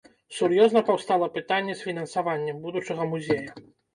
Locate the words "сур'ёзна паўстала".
0.35-1.27